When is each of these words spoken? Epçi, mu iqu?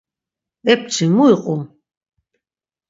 Epçi, 0.71 1.05
mu 1.15 1.25
iqu? 1.33 1.55